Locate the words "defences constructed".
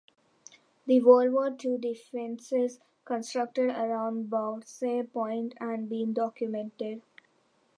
1.77-3.69